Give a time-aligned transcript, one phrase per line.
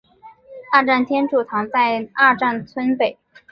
[0.71, 3.19] 二站天主堂在二站村北。